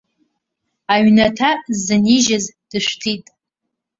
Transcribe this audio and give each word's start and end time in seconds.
Аҩнаҭа 0.93 1.49
ззынижьыз 1.75 2.45
дышәҭит. 2.69 3.25